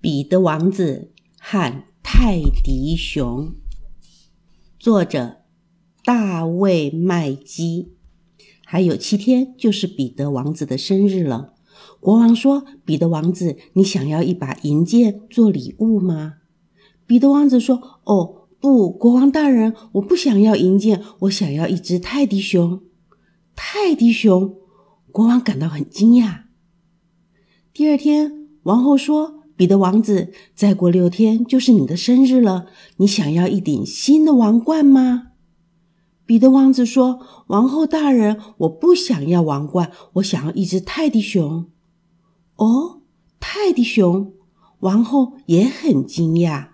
[0.00, 3.54] 彼得王子和泰迪熊，
[4.78, 5.38] 作者
[6.04, 7.94] 大卫麦基。
[8.64, 11.54] 还有七天就是彼得王子的生日了。
[11.98, 16.34] 国王说：“彼得王子，你想要一把银剑做礼物吗？”
[17.06, 22.82] 彼得王子说：“哦，不，国王大人，我不想要银剑，我想要一只泰迪熊。”
[23.56, 24.56] 泰迪熊，
[25.10, 26.42] 国王感到很惊讶。
[27.72, 32.66] 第二天，王后说：“彼得王子，再过六天就是你的生日了，
[32.98, 35.28] 你想要一顶新的王冠吗？”
[36.26, 41.66] 彼得王子说：“王后大人，我不想要王冠，我想要一只泰迪熊。”
[42.56, 43.00] 哦，
[43.38, 44.32] 泰迪熊，
[44.80, 46.68] 王后也很惊讶。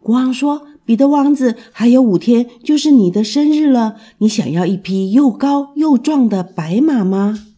[0.00, 7.48] 国王说：“彼得王子，还有五天就是你的生日了，你想要一匹又高又壮的白马吗？”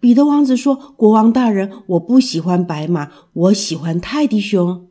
[0.00, 4.88] 彼得王子说：“国王大人，我不喜欢白马，我喜欢泰迪熊。”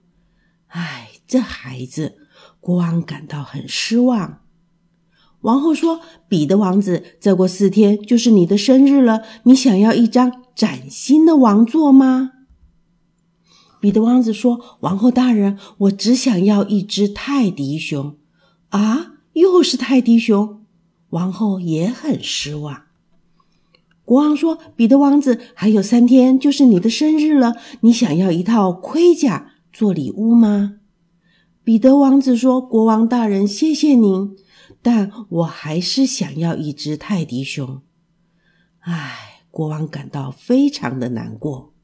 [0.70, 2.16] 唉，这孩子，
[2.60, 4.42] 国王感到很失望。
[5.42, 12.34] 王后说：“彼得王子，再过四天就是你的生日了，你想要一张崭新的王座吗？”
[13.82, 18.18] 彼得王子说：“王后大人，我只想要一只泰迪熊。”
[18.70, 20.66] 啊，又是泰迪熊！
[21.10, 22.89] 王后也很失望。
[24.10, 30.80] 国王说：“彼得王子，还有三天就是你的生日了，你想要一套盔甲做礼物吗？”
[31.64, 34.36] 彼得王子说：“国王大人，谢谢您，
[34.82, 37.84] 但我还是想要一只泰迪熊。”
[38.82, 41.76] 唉，国王感到非常的难过。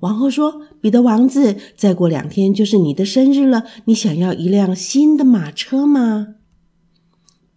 [0.00, 6.34] 王后说：“彼得王子，再过两天就是你的生日了，你想要一辆新的马车吗？”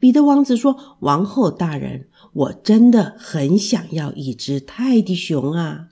[0.04, 5.88] 彼得王子说：“王后大人，我真的很想要一只泰迪熊啊！”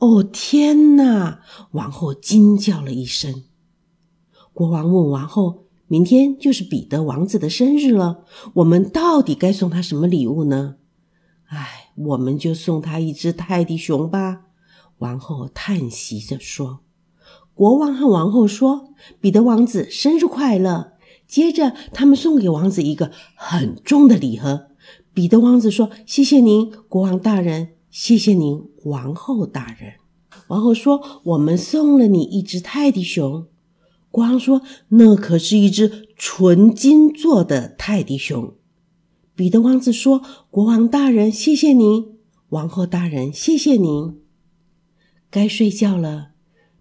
[0.00, 1.40] 哦，天哪！
[1.70, 3.44] 王后惊叫了一声。
[4.52, 10.74] 国王问王后：“明天就是彼得王子的生日了，我们到底该送他什么礼物呢？”
[11.48, 14.42] 唉，我们就送他一只泰迪熊吧。
[14.98, 16.80] 王后叹息着说
[17.56, 18.90] ：“国王和王后说，
[19.22, 20.92] 彼得王子生日快乐。”
[21.28, 24.68] 接着，他们送给王子一个很重的礼盒。
[25.12, 29.94] 彼得王子说：“谢谢您，国王大人，谢谢您，王后大人。”
[30.48, 33.46] 王后说：“我们送了你一只泰迪熊。”
[34.10, 38.54] 国王说：“那可是一只纯金做的泰迪熊。”
[39.36, 42.16] 彼得王子说：“国王大人，谢谢您，
[42.48, 44.18] 王后大人，谢谢您。”
[45.30, 46.30] 该睡觉了，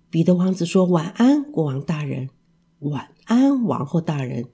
[0.10, 2.30] 彼得王子说：“晚安，国王大人，
[2.80, 4.46] 晚安，王后大人。”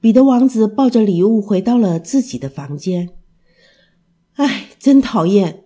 [0.00, 3.10] 彼得王子抱着礼物回到了自己的房间。
[4.34, 5.64] 唉，真讨厌！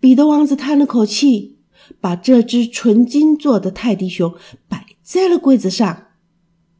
[0.00, 1.58] 彼得王子叹了口气，
[2.00, 4.34] 把这只纯金做的泰迪熊
[4.66, 6.06] 摆在了柜子上。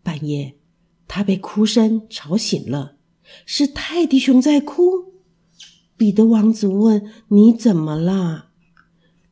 [0.03, 0.57] 半夜，
[1.07, 2.97] 他被哭声吵醒了，
[3.45, 5.13] 是泰迪熊在哭。
[5.99, 8.47] 彼得王子问：“你怎么了？”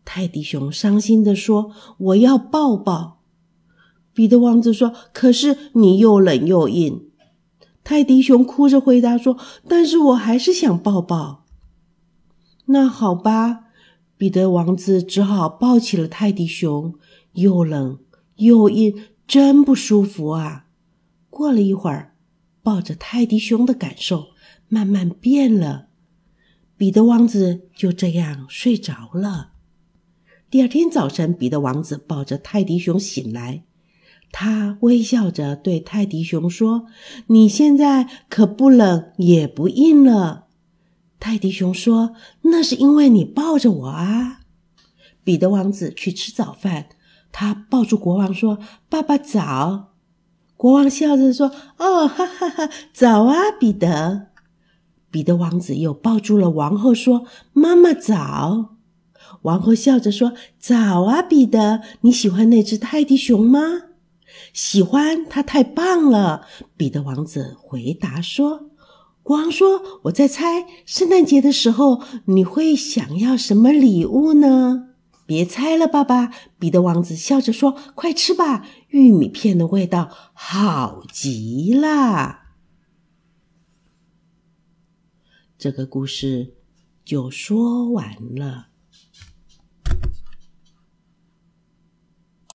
[0.04, 3.17] 泰迪熊伤心地说：“我要抱抱。”
[4.18, 7.10] 彼得王子说：“可是你又冷又硬。”
[7.84, 11.44] 泰迪熊哭着回答说：“但是我还是想抱抱。”
[12.66, 13.66] 那好吧，
[14.16, 16.94] 彼得王子只好抱起了泰迪熊，
[17.34, 18.00] 又冷
[18.38, 20.66] 又硬，真不舒服啊！
[21.30, 22.16] 过了一会儿，
[22.60, 24.30] 抱着泰迪熊的感受
[24.66, 25.90] 慢慢变了，
[26.76, 29.52] 彼得王子就这样睡着了。
[30.50, 33.62] 第二天早晨，彼得王子抱着泰迪熊醒来，
[34.30, 36.86] 他微笑着对泰迪熊说
[37.28, 40.46] ：“你现在可不冷也不硬了。”
[41.18, 42.12] 泰迪熊说
[42.42, 44.40] ：“那是因为你抱着我啊。”
[45.24, 46.86] 彼得王子去吃早饭，
[47.32, 49.94] 他抱住国王说：“爸爸早。”
[50.56, 54.28] 国王笑着说：“哦，哈哈哈，早啊，彼得。”
[55.10, 58.76] 彼得王子又抱住了王后说：“妈妈早。”
[59.42, 63.60] 王后笑着说：“早啊，彼得，你喜欢那只泰迪熊吗
[64.52, 66.46] ？”“喜欢，他太棒了。”
[66.76, 68.70] 彼得王子回答说。
[69.22, 74.94] 国王说：“我在猜，圣诞节的时候你会想要什么礼物呢
[75.26, 82.44] ？”“别猜了，爸爸。”彼得王子笑着说：“快吃吧，玉米片的味道好极了。”
[85.58, 86.54] 这个故事
[87.04, 88.67] 就说完了。